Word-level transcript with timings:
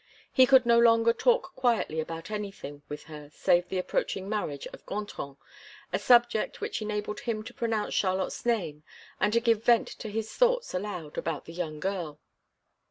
He 0.33 0.47
could 0.47 0.65
no 0.65 0.79
longer 0.79 1.13
talk 1.13 1.53
quietly 1.55 1.99
about 1.99 2.31
anything 2.31 2.81
with 2.89 3.03
her 3.03 3.29
save 3.31 3.69
the 3.69 3.77
approaching 3.77 4.27
marriage 4.27 4.65
of 4.73 4.83
Gontran, 4.87 5.37
a 5.93 5.99
subject 5.99 6.59
which 6.59 6.81
enabled 6.81 7.19
him 7.19 7.43
to 7.43 7.53
pronounce 7.53 7.93
Charlotte's 7.93 8.43
name, 8.43 8.81
and 9.19 9.31
to 9.31 9.39
give 9.39 9.63
vent 9.63 9.87
to 9.99 10.09
his 10.09 10.33
thoughts 10.33 10.73
aloud 10.73 11.19
about 11.19 11.45
the 11.45 11.53
young 11.53 11.79
girl. 11.79 12.19